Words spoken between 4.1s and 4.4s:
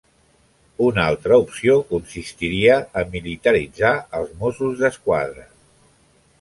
els